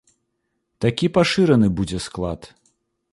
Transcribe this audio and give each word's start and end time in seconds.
Такі 0.85 1.09
пашыраны 1.17 1.67
будзе 1.81 1.99
склад. 2.09 2.41